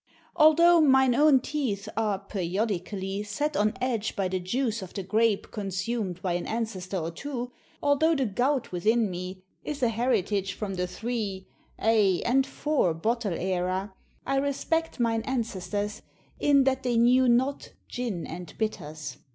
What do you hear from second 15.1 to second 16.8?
ancestors, in